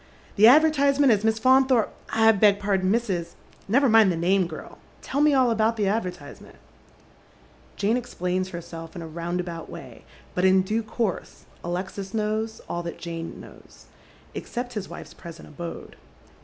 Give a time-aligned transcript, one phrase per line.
[0.35, 1.89] ""The advertisement as Miss Faunthoi pe—
[2.27, 3.09] I beg pardon, Mrs.
[3.09, 3.35] It"
[3.67, 4.77] Never mind the name, g^l.
[5.03, 6.55] Tell me all about the advertise ment."
[7.75, 10.03] Jane explains herself in a roundabout way,
[10.33, 13.85] but in due course Alexis knows all that Jane knows,
[14.33, 15.95] except his wife's present abode.